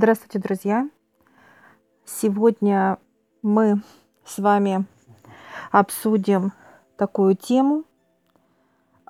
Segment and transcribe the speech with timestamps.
[0.00, 0.88] Здравствуйте, друзья!
[2.06, 3.00] Сегодня
[3.42, 3.82] мы
[4.24, 4.86] с вами
[5.72, 6.52] обсудим
[6.96, 7.82] такую тему,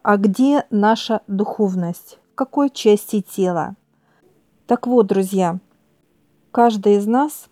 [0.03, 3.77] а где наша духовность, в какой части тела.
[4.67, 5.59] Так вот, друзья,
[6.53, 7.51] каждый из нас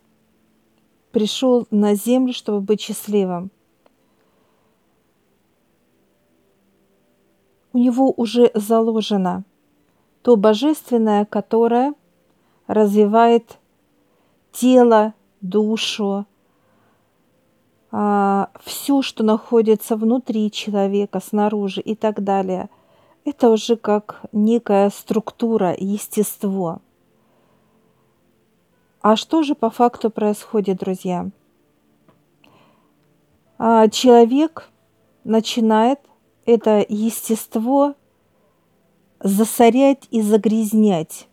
[1.12, 3.50] пришел на землю, чтобы быть счастливым.
[7.74, 9.44] У него уже заложено
[10.22, 11.92] то божественное, которое
[12.66, 13.58] развивает
[14.52, 16.26] тело, душу,
[17.90, 22.68] а, все, что находится внутри человека, снаружи и так далее.
[23.24, 26.80] Это уже как некая структура, естество.
[29.00, 31.30] А что же по факту происходит, друзья?
[33.58, 34.68] А, человек
[35.24, 36.00] начинает
[36.44, 37.94] это естество
[39.20, 41.28] засорять и загрязнять.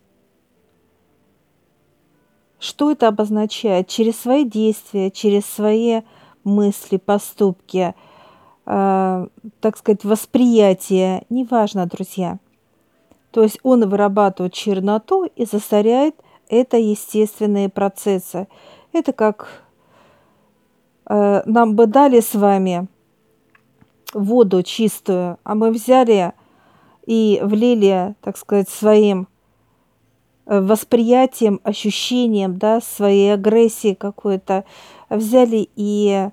[2.64, 3.88] Что это обозначает?
[3.88, 6.00] Через свои действия, через свои
[6.44, 7.94] мысли, поступки,
[8.64, 9.26] э,
[9.60, 12.38] так сказать, восприятие, неважно, друзья.
[13.32, 16.16] То есть он вырабатывает черноту и засоряет
[16.48, 18.48] это естественные процессы.
[18.94, 19.46] Это как
[21.10, 22.88] э, нам бы дали с вами
[24.14, 26.32] воду чистую, а мы взяли
[27.04, 29.28] и влили, так сказать, своим
[30.46, 34.64] восприятием, ощущением, да, своей агрессии какой-то,
[35.08, 36.28] взяли и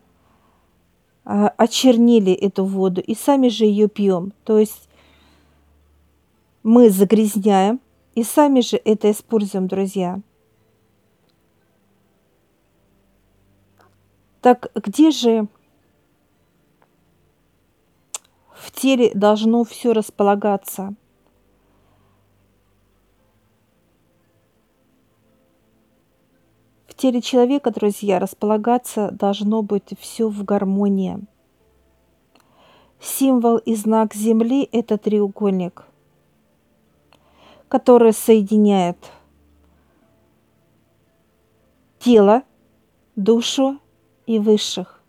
[1.25, 4.33] э, очернили эту воду и сами же ее пьем.
[4.43, 4.89] То есть
[6.63, 7.79] мы загрязняем
[8.15, 10.19] и сами же это используем, друзья.
[14.41, 15.47] Так где же
[18.55, 20.95] в теле должно все располагаться?
[27.01, 31.17] Теле человека, друзья, располагаться должно быть все в гармонии.
[32.99, 35.85] Символ и знак Земли– это треугольник–
[37.71, 38.97] которое соединяет
[41.99, 42.43] тело,
[43.15, 43.79] душу
[44.25, 45.01] и высших.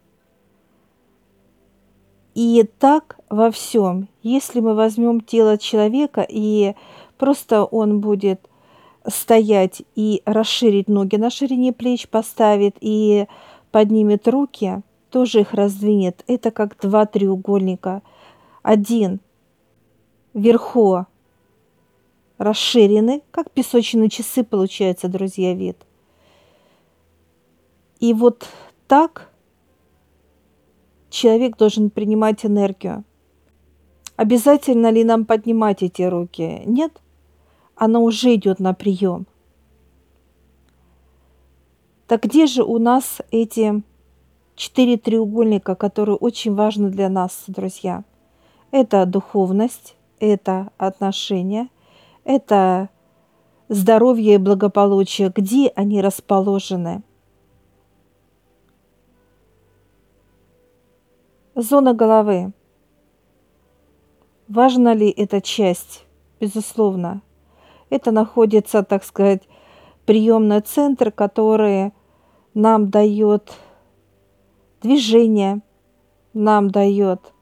[2.34, 4.08] И так во всем.
[4.22, 6.76] Если мы возьмем тело человека и
[7.18, 8.48] просто он будет
[9.06, 13.26] стоять и расширить ноги на ширине плеч, поставит и
[13.70, 16.24] поднимет руки, тоже их раздвинет.
[16.26, 18.02] Это как два треугольника.
[18.62, 19.20] Один
[20.34, 21.06] вверху
[22.38, 25.76] расширены, как песочные часы получается, друзья, вид.
[28.00, 28.48] И вот
[28.88, 29.30] так
[31.08, 33.04] человек должен принимать энергию.
[34.16, 36.62] Обязательно ли нам поднимать эти руки?
[36.66, 36.92] Нет.
[37.76, 39.26] Она уже идет на прием.
[42.06, 43.82] Так где же у нас эти
[44.54, 48.04] четыре треугольника, которые очень важны для нас, друзья?
[48.70, 51.68] Это духовность, это отношения–
[52.24, 52.88] это
[53.68, 57.02] здоровье и благополучие, где они расположены.
[61.54, 62.52] Зона головы.
[64.48, 66.06] Важна ли эта часть?
[66.40, 67.22] Безусловно.
[67.92, 69.42] Это находится, так сказать,
[70.06, 71.92] приемный центр, который
[72.54, 73.52] нам дает
[74.80, 75.60] движение,
[76.32, 77.34] нам дает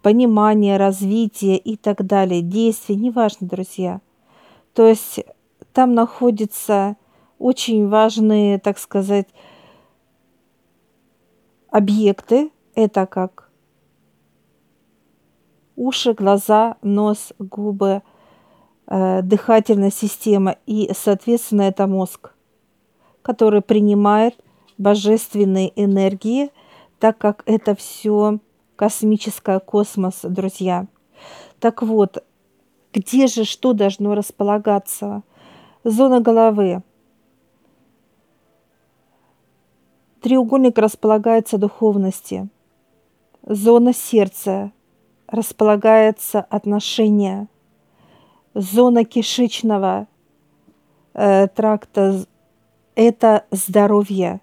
[0.00, 4.00] понимание, развитие и так далее, действия, неважно, друзья.
[4.72, 5.20] То есть
[5.74, 6.96] там находятся
[7.38, 9.28] очень важные, так сказать,
[11.68, 12.50] объекты.
[12.74, 13.50] Это как
[15.76, 18.00] уши, глаза, нос, губы,
[18.90, 22.32] дыхательная система и, соответственно, это мозг,
[23.22, 24.34] который принимает
[24.78, 26.50] божественные энергии,
[26.98, 28.40] так как это все
[28.76, 30.86] космическая космос, друзья.
[31.60, 32.24] Так вот,
[32.92, 35.22] где же что должно располагаться?
[35.84, 36.82] Зона головы.
[40.20, 42.48] Треугольник располагается духовности.
[43.46, 44.72] Зона сердца
[45.28, 47.48] располагается отношения.
[48.54, 50.08] Зона кишечного
[51.14, 52.24] э, тракта–
[52.94, 54.40] это здоровье.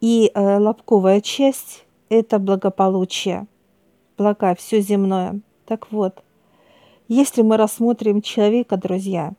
[0.00, 3.46] И э, лобковая часть это благополучие,
[4.18, 5.40] блага, все земное.
[5.66, 6.22] Так вот,
[7.08, 9.32] если мы рассмотрим человека, друзья,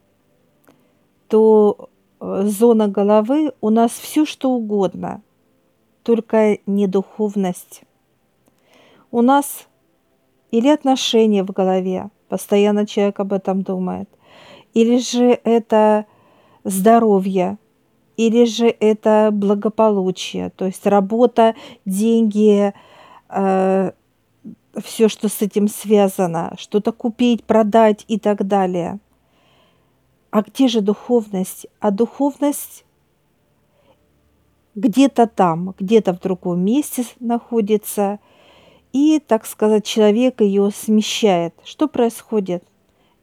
[1.27, 1.89] то
[2.19, 5.21] э, зона головы у нас все что угодно,
[6.03, 7.83] только не духовность.
[9.09, 9.67] У нас
[10.51, 14.09] или отношения в голове, постоянно человек об этом думает,
[14.73, 16.07] или же это
[16.63, 17.59] здоровье,
[18.17, 21.53] или же это благополучие, то есть работа,
[21.85, 22.73] деньги,
[23.29, 23.91] э,
[24.83, 28.97] все, что с этим связано, что-то купить, продать и так далее.
[30.31, 31.67] А где же духовность?
[31.79, 32.83] А духовность
[34.73, 38.17] где-то там, где-то в другом месте находится,
[38.93, 41.53] и, так сказать, человек ее смещает.
[41.65, 42.63] Что происходит?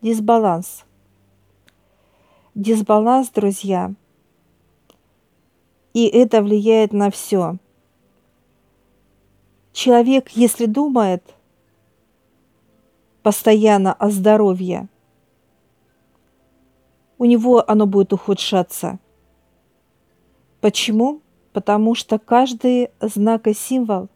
[0.02, 0.84] Дисбаланс.
[2.56, 3.94] Дисбаланс, друзья.
[5.94, 7.56] И это влияет на все.
[9.72, 11.22] Человек, если думает
[13.22, 14.88] постоянно о здоровье,
[17.19, 18.99] у него оно будет ухудшаться.
[20.61, 21.20] Почему?
[21.52, 24.08] Потому что каждый знак и символ,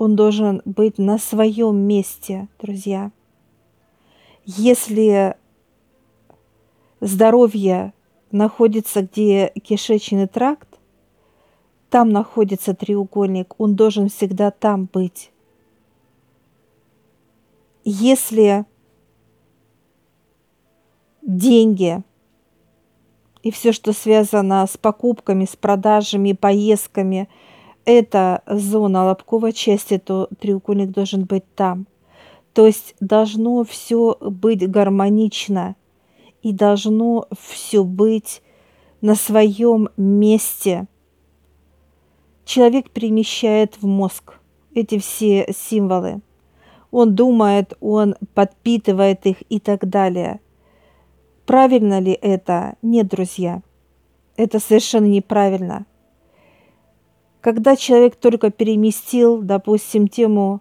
[0.00, 3.12] он должен быть на своем месте, друзья.
[4.46, 5.36] Если
[7.02, 7.92] здоровье
[8.30, 10.78] находится, где кишечный тракт,
[11.90, 15.32] там находится треугольник, он должен всегда там быть.
[17.84, 18.64] Если
[21.20, 22.02] деньги
[23.42, 27.28] и все, что связано с покупками, с продажами, поездками,
[27.90, 31.86] это зона лобковой части, то треугольник должен быть там.
[32.52, 35.76] То есть должно все быть гармонично
[36.42, 38.42] и должно все быть
[39.00, 40.86] на своем месте.
[42.44, 44.38] Человек перемещает в мозг
[44.74, 46.20] эти все символы.
[46.90, 50.40] Он думает, он подпитывает их и так далее–
[51.50, 52.76] Правильно ли это?
[52.80, 53.60] Нет, друзья.
[54.36, 55.84] Это совершенно неправильно.
[57.40, 60.60] Когда человек только переместил, допустим, тему,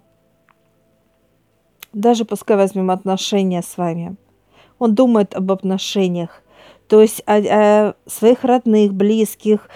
[1.91, 4.15] даже пускай возьмем отношения с вами,
[4.77, 6.41] он думает об отношениях,
[6.87, 9.69] то есть о, о своих родных, близких,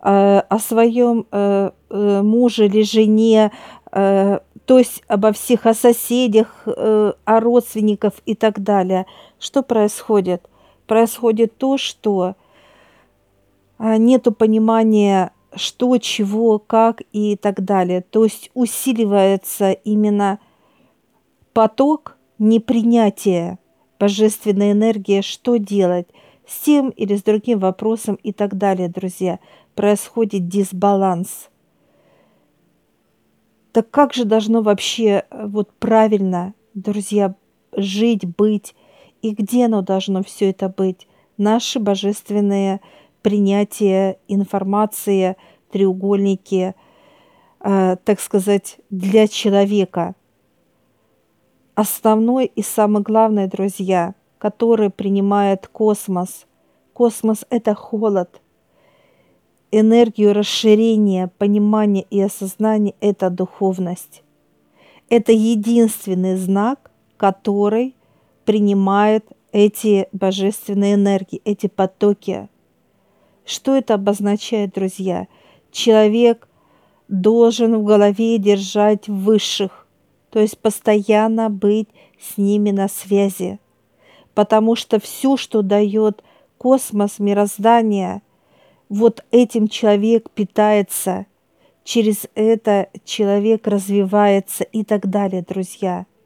[0.00, 3.52] о, о своем э, э, муже или жене,
[3.92, 9.06] э, то есть обо всех, о соседях, о родственниках и так далее.
[9.38, 10.46] Что происходит?
[10.90, 12.34] происходит то, что
[13.78, 18.02] нету понимания, что, чего, как и так далее.
[18.02, 20.38] То есть усиливается именно
[21.52, 23.58] поток непринятия
[23.98, 26.08] божественной энергии, что делать
[26.46, 29.38] с тем или с другим вопросом и так далее, друзья.
[29.74, 31.48] Происходит дисбаланс.
[33.72, 37.34] Так как же должно вообще э, вот правильно, друзья,
[37.76, 38.74] жить, быть,
[39.22, 41.06] и где оно должно все это быть?
[41.36, 42.80] Наши божественные
[43.22, 45.36] принятия информации,
[45.70, 46.74] треугольники,
[47.60, 50.14] э, так сказать, для человека.
[51.74, 56.46] Основной и самое главное, друзья, который принимает космос.
[56.92, 58.40] Космос– это холод.
[59.70, 64.22] Энергию расширения, понимания и осознания– это духовность.
[65.08, 67.94] Это единственный знак, который
[68.44, 72.48] принимает эти божественные энергии, эти потоки.
[73.50, 75.26] Что это обозначает, друзья?
[75.72, 76.46] Человек
[77.08, 79.88] должен в голове держать высших,
[80.30, 81.88] то есть постоянно быть
[82.20, 83.58] с ними на связи,
[84.34, 86.22] потому что все, что дает
[86.58, 88.22] космос, мироздание,
[88.88, 91.26] вот этим человек питается,
[91.82, 96.06] через это человек развивается и так далее, друзья–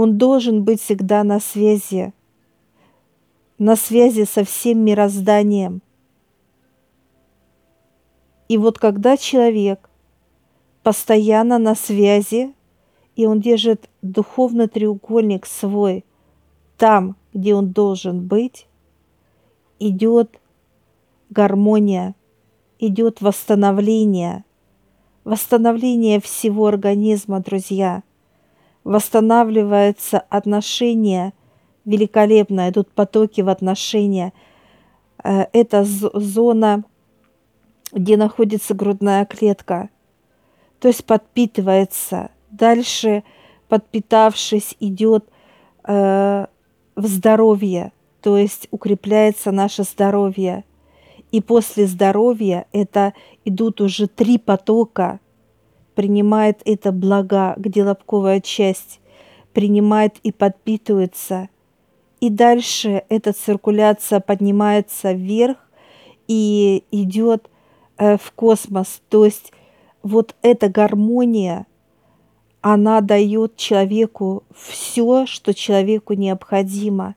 [0.00, 2.12] он должен быть всегда на связи,
[3.58, 5.82] на связи со всем мирозданием.
[8.48, 9.90] И вот когда человек
[10.82, 12.54] постоянно на связи,
[13.16, 16.04] и он держит духовный треугольник свой
[16.76, 18.66] там, где он должен быть,
[19.78, 20.40] идет
[21.30, 22.14] гармония,
[22.78, 24.44] идет восстановление,
[25.24, 28.02] восстановление всего организма, друзья–
[28.88, 31.34] восстанавливается отношение
[31.88, 34.32] великолепно, идут потоки в отношения.
[35.22, 36.84] Э, это зона,
[37.92, 39.88] где находится грудная клетка,
[40.80, 42.30] то есть подпитывается.
[42.50, 43.24] Дальше,
[43.68, 45.28] подпитавшись, идет
[45.84, 46.46] э,
[46.96, 50.64] в здоровье, то есть укрепляется наше здоровье.
[51.30, 53.12] И после здоровья это
[53.44, 55.20] идут уже три потока–
[55.98, 59.00] принимает это блага, где лобковая часть
[59.52, 61.48] принимает и подпитывается.
[62.20, 65.56] И дальше эта циркуляция поднимается вверх
[66.26, 67.48] и идет
[67.96, 69.00] э, в космос.
[69.08, 69.52] То есть
[70.02, 71.66] вот эта гармония,
[72.60, 77.14] она дает человеку все, что человеку необходимо.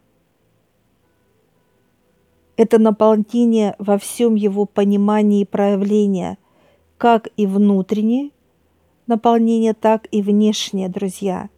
[2.58, 6.38] Это наполнение во всем его понимании и проявлении,
[6.98, 8.30] как и внутреннее
[9.08, 11.50] наполнение, так и внешнее, друзья.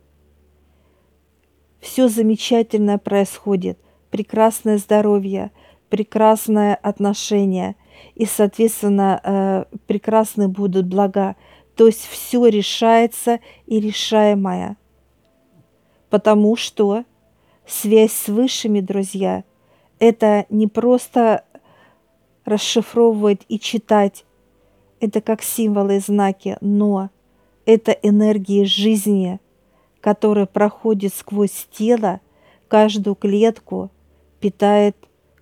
[1.84, 3.78] Все замечательное происходит,
[4.10, 5.52] прекрасное здоровье,
[5.90, 7.76] прекрасное отношение
[8.16, 11.36] и, соответственно, э, прекрасные будут блага.
[11.76, 14.78] То есть все решается и решаемое.
[16.10, 17.04] Потому что
[17.68, 19.44] связь с высшими, друзья,
[20.00, 21.44] это не просто
[22.46, 24.24] расшифровывать и читать,
[25.02, 27.10] это как символы и знаки, но
[27.66, 29.42] это энергия жизни,
[30.04, 32.20] которая проходит сквозь тело,
[32.68, 33.90] каждую клетку,
[34.42, 34.98] питает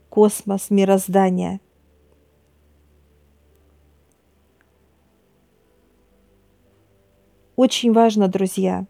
[0.08, 1.60] космос мироздания.
[7.56, 8.86] Очень важно, друзья,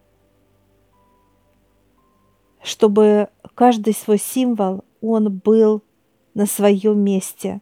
[2.61, 5.83] чтобы каждый свой символ, он был
[6.33, 7.61] на своем месте.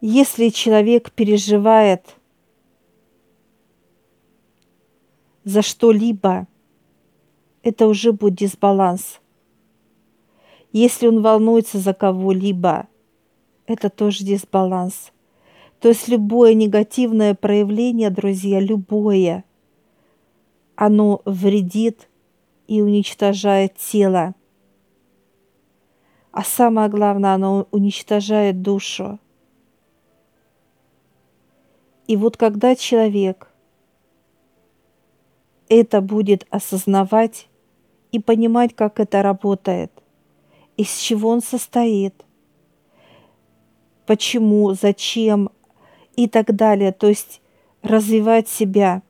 [0.00, 2.16] Если человек переживает
[5.44, 6.46] за что-либо,
[7.62, 9.20] это уже будет дисбаланс.
[10.72, 12.88] Если он волнуется за кого-либо,
[13.66, 15.12] это тоже дисбаланс.
[15.80, 19.44] То есть любое негативное проявление, друзья, любое,
[20.76, 22.08] оно вредит
[22.66, 24.34] и уничтожает тело.
[26.32, 29.20] А самое главное, оно уничтожает душу.
[32.06, 33.53] И вот когда человек
[35.68, 37.48] это будет осознавать
[38.12, 39.90] и понимать, как это работает,
[40.76, 42.14] из чего он состоит,
[44.06, 45.50] почему, зачем
[46.16, 46.92] и так далее.
[46.92, 47.40] То есть
[47.82, 49.02] развивать себя,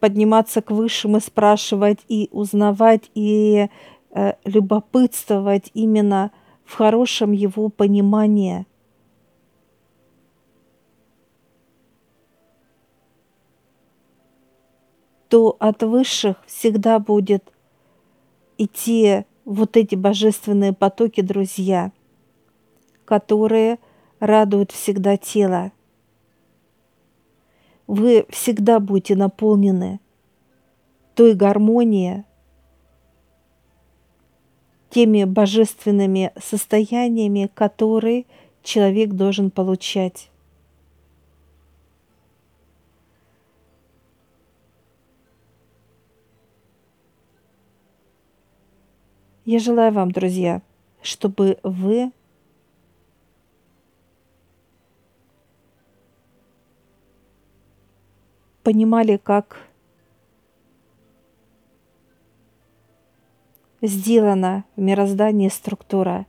[0.00, 3.68] подниматься к высшим и спрашивать, и узнавать, и
[4.10, 6.32] э, любопытствовать именно
[6.64, 8.66] в хорошем его понимании–
[15.32, 17.42] то от высших всегда будет
[18.58, 21.90] идти вот эти божественные потоки, друзья,
[23.06, 23.78] которые
[24.20, 25.72] радуют всегда тело.
[27.86, 30.00] Вы всегда будете наполнены
[31.14, 32.24] той гармонией,
[34.90, 38.26] теми божественными состояниями, которые
[38.62, 40.30] человек должен получать.
[49.44, 50.62] Я желаю вам, друзья,
[51.02, 52.12] чтобы вы
[58.62, 59.66] понимали, как
[63.80, 66.26] сделана в мироздании структура.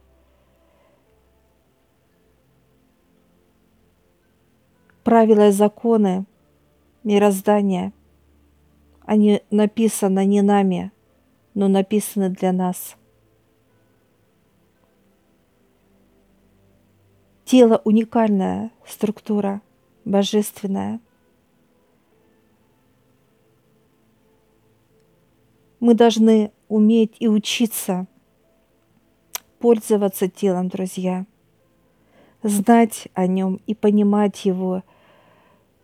[5.04, 6.26] Правила и законы
[7.04, 7.94] мироздания,
[9.06, 10.92] они написаны не нами,
[11.54, 12.96] но написаны для нас–
[17.46, 19.62] Тело– уникальная структура,
[20.06, 21.02] божественная.
[25.82, 28.08] Мы должны уметь и учиться
[29.60, 31.26] пользоваться телом, друзья,
[32.44, 34.82] знать о нем и понимать его,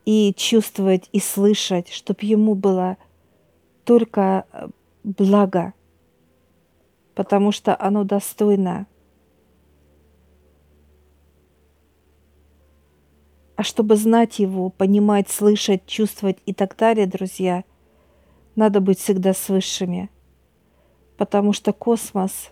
[0.06, 2.96] и чувствовать и слышать, чтобы ему было
[3.84, 4.46] только
[5.04, 5.74] благо,
[7.16, 8.88] потому что оно достойно–
[13.60, 17.66] А чтобы знать его, понимать, слышать, чувствовать и так далее, друзья,
[18.56, 20.10] надо быть всегда с высшими.
[21.18, 22.52] Потому что космос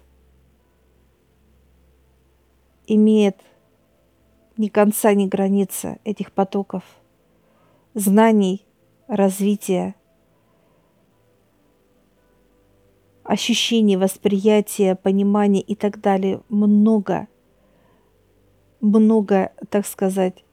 [2.87, 3.37] имеет
[4.57, 6.83] ни конца, ни границы этих потоков
[7.93, 8.65] знаний,
[9.07, 9.95] развития,
[13.23, 16.41] ощущений, восприятия, понимания и так далее.
[16.49, 17.29] Много,
[18.81, 20.43] много, так сказать,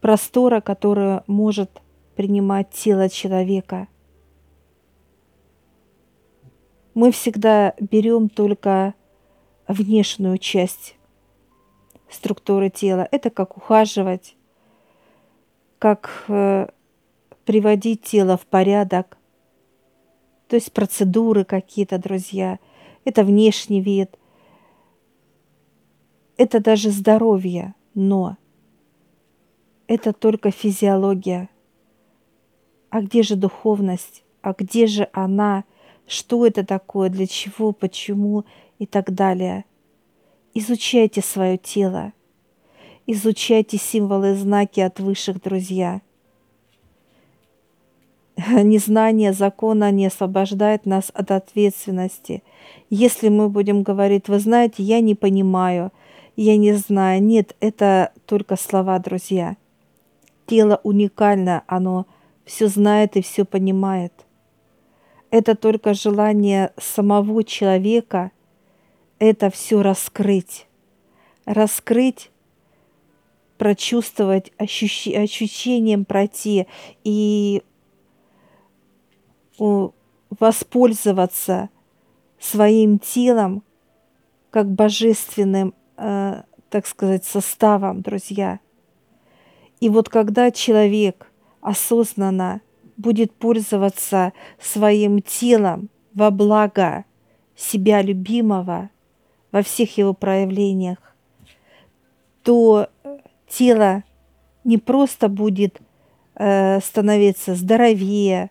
[0.00, 1.82] простора, которое может
[2.16, 3.88] принимать тело человека.
[6.94, 8.94] Мы всегда берем только
[9.68, 10.96] внешнюю часть
[12.10, 13.06] структуры тела.
[13.10, 14.36] Это как ухаживать,
[15.78, 16.66] как э,
[17.44, 19.16] приводить тело в порядок,
[20.48, 22.58] то есть процедуры какие-то, друзья.
[23.04, 24.18] Это внешний вид,
[26.36, 28.36] это даже здоровье, но
[29.90, 31.48] это только физиология.
[32.90, 34.22] А где же духовность?
[34.40, 35.64] А где же она,
[36.06, 38.44] что это такое, для чего, почему
[38.78, 39.64] и так далее.
[40.54, 42.12] Изучайте свое тело.
[43.08, 46.02] Изучайте символы и знаки от высших друзья.
[48.48, 52.44] Незнание закона не освобождает нас от ответственности.
[52.90, 55.90] Если мы будем говорить, вы знаете, я не понимаю,
[56.36, 57.20] я не знаю.
[57.20, 59.56] Нет, это только слова, друзья.
[60.50, 62.08] Тело уникально, оно
[62.44, 64.12] все знает и все понимает.
[65.30, 68.32] Это только желание самого человека
[69.20, 70.66] это все раскрыть.
[71.44, 72.32] Раскрыть,
[73.58, 75.06] прочувствовать, ощущ...
[75.06, 76.66] ощущением пройти
[77.04, 77.62] и
[79.56, 81.70] воспользоваться
[82.40, 83.62] своим телом
[84.50, 88.58] как божественным, э, так сказать, составом, друзья.
[89.80, 92.60] И вот когда человек осознанно
[92.96, 97.04] будет пользоваться своим телом во благо
[97.56, 98.90] себя любимого
[99.52, 100.98] во всех его проявлениях,
[102.42, 102.88] то
[103.48, 104.04] тело
[104.64, 105.80] не просто будет
[106.34, 108.50] э, становиться здоровее,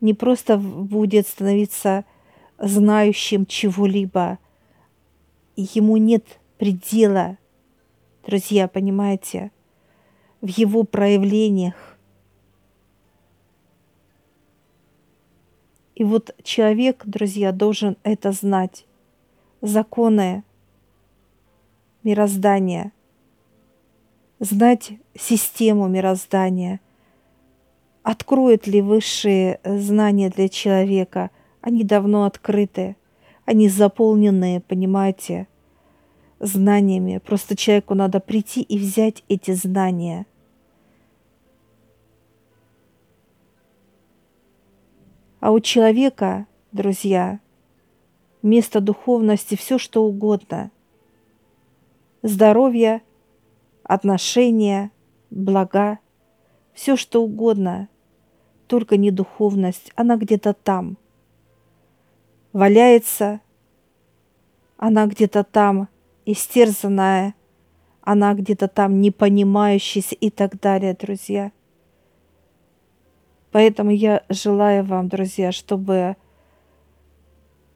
[0.00, 2.04] не просто будет становиться
[2.58, 4.38] знающим чего-либо.
[5.56, 6.24] Ему нет
[6.58, 7.36] предела,
[8.26, 9.50] друзья, понимаете,
[10.40, 11.74] в его проявлениях.
[15.94, 18.86] И вот человек, друзья, должен это знать.
[19.60, 20.44] Законы
[22.02, 22.92] мироздания,
[24.38, 26.80] знать систему мироздания.
[28.02, 31.30] Откроют ли высшие знания для человека?
[31.60, 32.96] Они давно открыты,
[33.44, 35.46] они заполненные, понимаете,
[36.38, 37.18] знаниями.
[37.18, 40.24] Просто человеку надо прийти и взять эти знания–
[45.40, 47.40] А у человека, друзья,
[48.42, 50.70] вместо духовности все что угодно.
[52.22, 53.00] Здоровье,
[53.82, 54.90] отношения,
[55.30, 55.98] блага,
[56.74, 57.88] все что угодно,
[58.66, 60.98] только не духовность, она где-то там.
[62.52, 63.40] Валяется,
[64.76, 65.88] она где-то там
[66.26, 67.34] истерзанная,
[68.02, 71.50] она где-то там не понимающаяся и так далее, друзья–
[73.52, 76.16] Поэтому я желаю вам, друзья, чтобы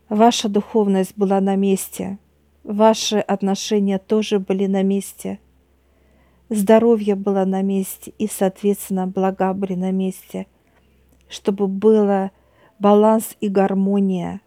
[0.08, 2.18] ваша духовность была на месте,
[2.62, 5.40] ваши отношения тоже были на месте,
[6.48, 10.46] здоровье было на месте и, соответственно, блага были на месте,
[11.28, 12.30] чтобы было
[12.78, 14.40] баланс и гармония.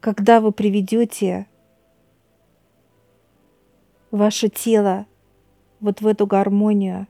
[0.00, 1.46] Когда вы приведете
[4.10, 5.06] ваше тело
[5.78, 7.06] вот в эту гармонию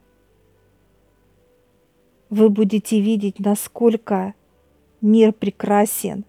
[2.31, 4.33] вы будете видеть, насколько
[5.01, 6.23] мир прекрасен.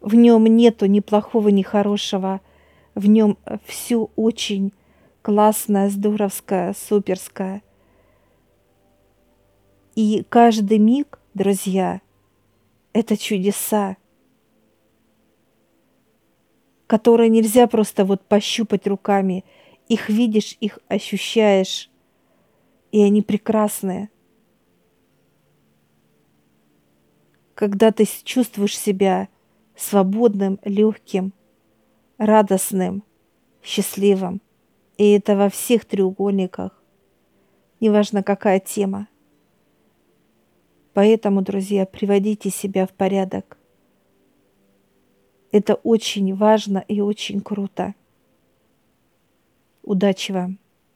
[0.00, 2.42] В нем нету ни плохого, ни хорошего.
[2.94, 4.74] В нем все очень
[5.22, 7.62] классное, здоровское, суперское.
[9.94, 12.02] И каждый миг, друзья,
[12.92, 13.96] это чудеса,
[16.86, 19.42] которые нельзя просто вот пощупать руками.
[19.88, 21.90] Их видишь, их ощущаешь,
[22.92, 24.10] и они прекрасные–
[27.56, 29.28] когда ты чувствуешь себя
[29.74, 31.32] свободным, легким,
[32.18, 33.02] радостным,
[33.62, 34.42] счастливым.
[34.98, 36.82] И это во всех треугольниках,
[37.80, 39.08] неважно какая тема.
[40.92, 43.58] Поэтому, друзья, приводите себя в порядок.
[45.50, 47.94] Это очень важно и очень круто.
[49.82, 50.65] Удачи вам!